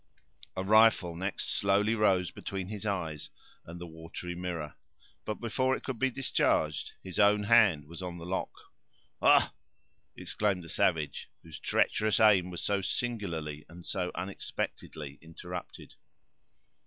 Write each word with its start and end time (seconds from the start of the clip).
A 0.57 0.63
rifle 0.63 1.15
next 1.15 1.51
slowly 1.55 1.93
rose 1.93 2.31
between 2.31 2.69
his 2.69 2.87
eyes 2.87 3.29
and 3.67 3.79
the 3.79 3.85
watery 3.85 4.33
mirror; 4.33 4.73
but 5.25 5.35
before 5.35 5.75
it 5.75 5.83
could 5.83 5.99
be 5.99 6.09
discharged 6.09 6.93
his 7.03 7.19
own 7.19 7.43
hand 7.43 7.85
was 7.85 8.01
on 8.01 8.17
the 8.17 8.25
lock. 8.25 8.49
"Hugh!" 9.21 9.49
exclaimed 10.17 10.63
the 10.63 10.69
savage, 10.69 11.29
whose 11.43 11.59
treacherous 11.59 12.19
aim 12.19 12.49
was 12.49 12.63
so 12.63 12.81
singularly 12.81 13.63
and 13.69 13.85
so 13.85 14.11
unexpectedly 14.15 15.19
interrupted. 15.21 15.93